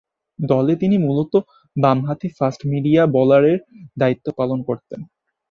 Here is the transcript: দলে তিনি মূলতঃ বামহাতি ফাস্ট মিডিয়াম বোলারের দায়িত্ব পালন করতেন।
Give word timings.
দলে 0.39 0.73
তিনি 0.75 0.95
মূলতঃ 0.97 1.35
বামহাতি 1.75 2.29
ফাস্ট 2.37 2.61
মিডিয়াম 2.71 3.07
বোলারের 3.11 3.59
দায়িত্ব 3.97 4.25
পালন 4.39 4.59
করতেন। 4.67 4.99